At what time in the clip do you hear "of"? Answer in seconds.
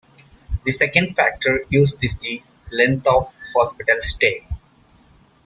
3.05-3.31